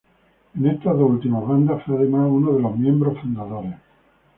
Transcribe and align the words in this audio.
En 0.55 0.65
estas 0.65 0.97
dos 0.97 1.11
últimas 1.11 1.45
bandas, 1.47 1.83
fue, 1.85 1.95
además, 1.97 2.27
uno 2.31 2.53
de 2.53 2.61
los 2.63 2.75
miembros 2.75 3.19
fundadores. 3.19 3.75